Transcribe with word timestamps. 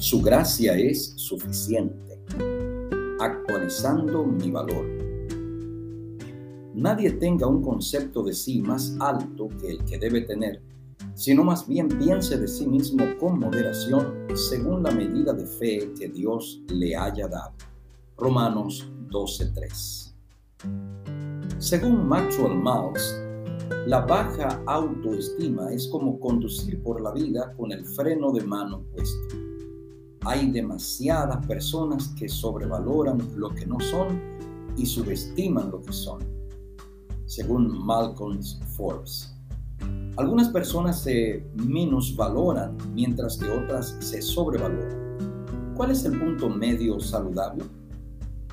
Su 0.00 0.22
gracia 0.22 0.78
es 0.78 1.12
suficiente, 1.16 2.18
actualizando 3.20 4.24
mi 4.24 4.50
valor. 4.50 4.86
Nadie 6.74 7.10
tenga 7.10 7.46
un 7.46 7.60
concepto 7.60 8.22
de 8.22 8.32
sí 8.32 8.62
más 8.62 8.96
alto 8.98 9.50
que 9.60 9.72
el 9.72 9.84
que 9.84 9.98
debe 9.98 10.22
tener, 10.22 10.62
sino 11.12 11.44
más 11.44 11.68
bien 11.68 11.86
piense 11.86 12.38
de 12.38 12.48
sí 12.48 12.66
mismo 12.66 13.04
con 13.18 13.40
moderación 13.40 14.26
según 14.34 14.84
la 14.84 14.90
medida 14.90 15.34
de 15.34 15.44
fe 15.44 15.92
que 15.98 16.08
Dios 16.08 16.62
le 16.68 16.96
haya 16.96 17.28
dado. 17.28 17.52
Romanos 18.16 18.90
12:3. 19.10 20.14
Según 21.58 22.08
Maxwell 22.08 22.54
Maltz, 22.54 23.02
la 23.86 24.00
baja 24.00 24.62
autoestima 24.64 25.70
es 25.74 25.86
como 25.88 26.18
conducir 26.18 26.82
por 26.82 27.02
la 27.02 27.12
vida 27.12 27.52
con 27.54 27.70
el 27.70 27.84
freno 27.84 28.32
de 28.32 28.40
mano 28.44 28.82
puesto. 28.94 29.49
Hay 30.26 30.50
demasiadas 30.50 31.44
personas 31.46 32.08
que 32.08 32.28
sobrevaloran 32.28 33.18
lo 33.36 33.48
que 33.54 33.64
no 33.64 33.80
son 33.80 34.20
y 34.76 34.84
subestiman 34.84 35.70
lo 35.70 35.80
que 35.80 35.92
son, 35.92 36.20
según 37.24 37.84
Malcolm 37.86 38.38
Forbes. 38.76 39.34
Algunas 40.18 40.50
personas 40.50 41.00
se 41.00 41.42
minusvaloran 41.54 42.76
mientras 42.92 43.38
que 43.38 43.48
otras 43.48 43.96
se 44.00 44.20
sobrevaloran. 44.20 45.74
¿Cuál 45.74 45.92
es 45.92 46.04
el 46.04 46.18
punto 46.18 46.50
medio 46.50 47.00
saludable? 47.00 47.64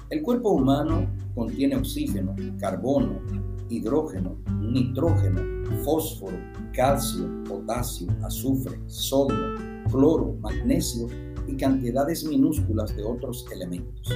El 0.09 0.22
cuerpo 0.22 0.52
humano 0.52 1.05
contiene 1.36 1.75
oxígeno, 1.75 2.34
carbono, 2.61 3.20
hidrógeno, 3.67 4.38
nitrógeno, 4.61 5.41
fósforo, 5.84 6.38
calcio, 6.73 7.44
potasio, 7.44 8.08
azufre, 8.23 8.80
sodio, 8.88 9.36
cloro, 9.92 10.38
magnesio 10.39 11.09
y 11.48 11.56
cantidades 11.58 12.23
minúsculas 12.26 12.95
de 12.95 13.03
otros 13.03 13.45
elementos. 13.52 14.09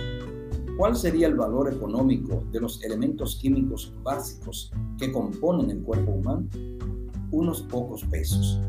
¿Cuál 0.77 0.95
sería 0.95 1.27
el 1.27 1.35
valor 1.35 1.71
económico 1.71 2.43
de 2.51 2.59
los 2.59 2.83
elementos 2.83 3.35
químicos 3.35 3.93
básicos 4.03 4.71
que 4.97 5.11
componen 5.11 5.69
el 5.69 5.83
cuerpo 5.83 6.11
humano? 6.11 6.47
Unos 7.31 7.61
pocos 7.63 8.03
pesos. 8.05 8.59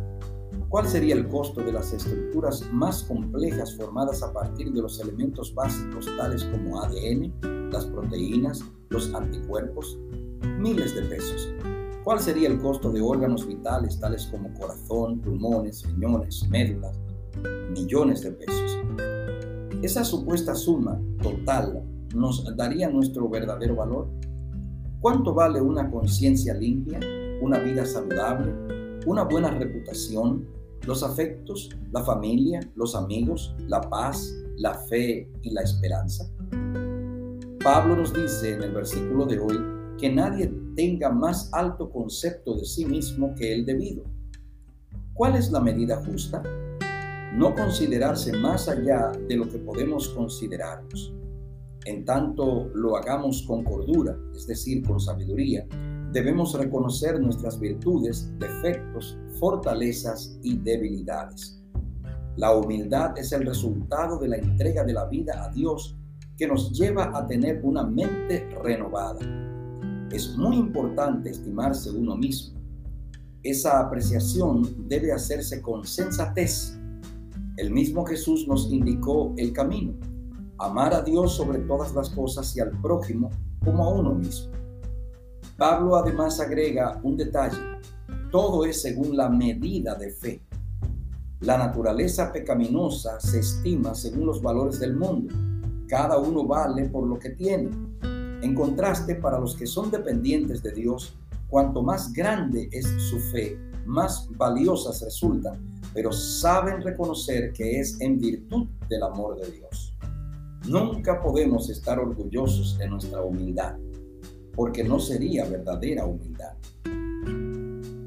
¿Cuál 0.69 0.87
sería 0.87 1.15
el 1.15 1.29
costo 1.29 1.61
de 1.63 1.73
las 1.73 1.93
estructuras 1.93 2.69
más 2.73 3.03
complejas 3.05 3.77
formadas 3.77 4.23
a 4.23 4.33
partir 4.33 4.73
de 4.73 4.83
los 4.83 5.01
elementos 5.01 5.55
básicos 5.55 6.07
tales 6.17 6.45
como 6.45 6.83
ADN, 6.83 7.71
las 7.71 7.87
proteínas, 7.87 8.63
los 8.91 9.13
anticuerpos? 9.15 9.99
Miles 10.59 10.95
de 10.95 11.03
pesos. 11.03 11.53
¿Cuál 12.05 12.21
sería 12.21 12.49
el 12.49 12.59
costo 12.61 12.91
de 12.91 13.01
órganos 13.01 13.47
vitales 13.47 14.01
tales 14.01 14.27
como 14.27 14.53
corazón, 14.55 15.21
pulmones, 15.21 15.85
riñones, 15.87 16.49
médulas? 16.49 16.99
Millones 17.71 18.23
de 18.23 18.33
pesos. 18.33 18.79
Esa 19.83 20.05
supuesta 20.05 20.55
suma 20.55 21.01
total 21.23 21.83
nos 22.15 22.45
daría 22.57 22.89
nuestro 22.89 23.29
verdadero 23.29 23.77
valor. 23.77 24.09
¿Cuánto 25.01 25.35
vale 25.35 25.61
una 25.61 25.91
conciencia 25.91 26.55
limpia, 26.55 27.01
una 27.41 27.59
vida 27.59 27.85
saludable, 27.85 28.53
una 29.07 29.25
buena 29.25 29.51
reputación, 29.51 30.47
los 30.87 31.03
afectos, 31.03 31.71
la 31.91 32.03
familia, 32.05 32.61
los 32.77 32.95
amigos, 32.95 33.55
la 33.67 33.81
paz, 33.81 34.33
la 34.59 34.75
fe 34.75 35.29
y 35.43 35.51
la 35.51 35.63
esperanza? 35.63 36.31
Pablo 37.63 37.97
nos 37.97 38.13
dice 38.13 38.55
en 38.55 38.63
el 38.63 38.73
versículo 38.73 39.25
de 39.27 39.39
hoy 39.39 39.59
que 39.99 40.13
nadie 40.13 40.53
tenga 40.75 41.11
más 41.11 41.49
alto 41.53 41.91
concepto 41.91 42.57
de 42.57 42.65
sí 42.65 42.85
mismo 42.85 43.35
que 43.35 43.53
el 43.53 43.65
debido. 43.65 44.05
¿Cuál 45.15 45.37
es 45.37 45.51
la 45.53 45.61
medida 45.61 46.03
justa? 46.05 46.43
No 47.37 47.55
considerarse 47.55 48.33
más 48.33 48.69
allá 48.69 49.11
de 49.29 49.37
lo 49.37 49.48
que 49.48 49.59
podemos 49.59 50.09
considerarnos. 50.11 51.15
En 51.85 52.05
tanto 52.05 52.69
lo 52.75 52.97
hagamos 52.97 53.43
con 53.47 53.65
cordura, 53.65 54.17
es 54.35 54.47
decir, 54.47 54.87
con 54.87 55.01
sabiduría, 55.01 55.67
debemos 56.13 56.53
reconocer 56.55 57.19
nuestras 57.19 57.59
virtudes, 57.59 58.31
defectos, 58.39 59.19
fortalezas 59.41 60.39
y 60.42 60.59
debilidades. 60.59 61.63
La 62.37 62.55
humildad 62.55 63.19
es 63.19 63.33
el 63.33 63.47
resultado 63.47 64.19
de 64.19 64.29
la 64.29 64.37
entrega 64.37 64.85
de 64.85 64.92
la 64.92 65.07
vida 65.07 65.45
a 65.45 65.48
Dios 65.51 65.97
que 66.37 66.47
nos 66.47 66.73
lleva 66.73 67.17
a 67.17 67.27
tener 67.27 67.61
una 67.63 67.83
mente 67.83 68.48
renovada. 68.63 69.21
Es 70.11 70.37
muy 70.37 70.57
importante 70.57 71.31
estimarse 71.31 71.91
uno 71.91 72.17
mismo. 72.17 72.61
Esa 73.42 73.81
apreciación 73.81 74.87
debe 74.89 75.13
hacerse 75.13 75.61
con 75.61 75.85
sensatez. 75.85 76.79
El 77.62 77.70
mismo 77.70 78.05
Jesús 78.05 78.48
nos 78.48 78.68
indicó 78.73 79.34
el 79.36 79.52
camino, 79.52 79.95
amar 80.58 80.92
a 80.95 81.02
Dios 81.02 81.34
sobre 81.34 81.61
todas 81.61 81.95
las 81.95 82.11
cosas 82.11 82.56
y 82.56 82.61
al 82.61 82.73
prójimo 82.80 83.30
como 83.64 83.84
a 83.84 83.89
uno 83.89 84.17
mismo. 84.17 84.50
Pablo 85.56 85.95
además 85.95 86.40
agrega 86.40 86.98
un 87.05 87.17
detalle, 87.17 87.61
todo 88.33 88.64
es 88.64 88.83
según 88.83 89.17
la 89.17 89.28
medida 89.28 89.95
de 89.95 90.11
fe. 90.11 90.42
La 91.39 91.56
naturaleza 91.56 92.33
pecaminosa 92.33 93.20
se 93.20 93.39
estima 93.39 93.94
según 93.94 94.27
los 94.27 94.42
valores 94.42 94.80
del 94.80 94.96
mundo. 94.96 95.33
Cada 95.86 96.18
uno 96.18 96.44
vale 96.44 96.89
por 96.89 97.06
lo 97.06 97.17
que 97.17 97.30
tiene. 97.30 97.70
En 98.42 98.56
contraste, 98.56 99.14
para 99.14 99.39
los 99.39 99.55
que 99.55 99.68
son 99.68 99.89
dependientes 99.89 100.64
de 100.64 100.73
Dios, 100.73 101.14
cuanto 101.46 101.80
más 101.84 102.12
grande 102.12 102.68
es 102.73 102.89
su 102.89 103.20
fe, 103.20 103.56
más 103.86 104.29
valiosas 104.36 105.00
resultan, 105.00 105.61
pero 105.95 106.13
saben 106.13 106.83
reconocer 106.83 107.53
que 107.53 107.80
es 107.80 108.01
en 108.01 108.19
virtud 108.19 108.67
del 108.89 109.03
amor 109.03 109.41
de 109.41 109.51
Dios. 109.51 109.95
Nunca 110.69 111.20
podemos 111.20 111.69
estar 111.70 111.98
orgullosos 111.98 112.79
de 112.79 112.89
nuestra 112.89 113.23
humildad, 113.23 113.77
porque 114.55 114.85
no 114.85 114.98
sería 115.01 115.45
verdadera 115.45 116.07
humildad. 116.07 116.55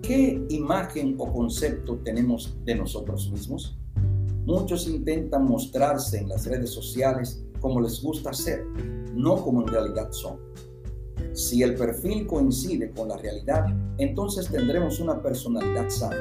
¿Qué 0.01 0.45
imagen 0.49 1.15
o 1.17 1.33
concepto 1.33 1.97
tenemos 2.03 2.55
de 2.63 2.75
nosotros 2.75 3.31
mismos? 3.31 3.77
Muchos 4.45 4.87
intentan 4.87 5.45
mostrarse 5.45 6.19
en 6.19 6.29
las 6.29 6.45
redes 6.45 6.69
sociales 6.69 7.43
como 7.59 7.81
les 7.81 8.01
gusta 8.03 8.31
ser, 8.31 8.63
no 9.15 9.43
como 9.43 9.61
en 9.61 9.67
realidad 9.67 10.11
son. 10.11 10.37
Si 11.33 11.63
el 11.63 11.75
perfil 11.75 12.25
coincide 12.27 12.91
con 12.91 13.09
la 13.09 13.17
realidad, 13.17 13.65
entonces 13.97 14.49
tendremos 14.49 14.99
una 14.99 15.21
personalidad 15.21 15.89
sana. 15.89 16.15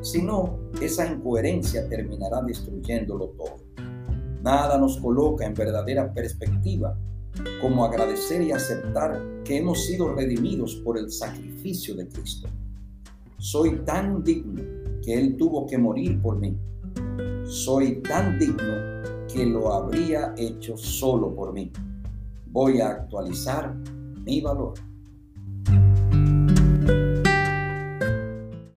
Si 0.00 0.22
no, 0.22 0.58
esa 0.80 1.06
incoherencia 1.06 1.88
terminará 1.88 2.42
destruyéndolo 2.42 3.28
todo. 3.30 3.56
Nada 4.42 4.78
nos 4.78 4.98
coloca 4.98 5.44
en 5.44 5.54
verdadera 5.54 6.12
perspectiva 6.12 6.96
como 7.60 7.84
agradecer 7.84 8.42
y 8.42 8.52
aceptar 8.52 9.42
que 9.44 9.58
hemos 9.58 9.84
sido 9.84 10.14
redimidos 10.14 10.76
por 10.76 10.98
el 10.98 11.10
sacrificio 11.10 11.94
de 11.94 12.08
Cristo. 12.08 12.48
Soy 13.38 13.80
tan 13.84 14.22
digno 14.22 14.62
que 15.02 15.14
Él 15.14 15.36
tuvo 15.36 15.66
que 15.66 15.78
morir 15.78 16.20
por 16.20 16.38
mí. 16.38 16.56
Soy 17.44 18.02
tan 18.02 18.38
digno 18.38 19.02
que 19.32 19.44
lo 19.46 19.72
habría 19.72 20.34
hecho 20.36 20.76
solo 20.76 21.34
por 21.34 21.52
mí. 21.52 21.70
Voy 22.46 22.80
a 22.80 22.88
actualizar 22.88 23.76
mi 24.26 24.40
valor. 24.40 24.95